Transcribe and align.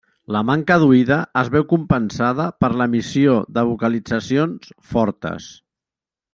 La 0.35 0.39
manca 0.49 0.77
d'oïda 0.83 1.17
es 1.41 1.51
veu 1.55 1.65
compensada 1.73 2.49
per 2.65 2.71
l'emissió 2.81 3.37
de 3.59 3.67
vocalitzacions 3.73 4.75
fortes. 4.95 5.55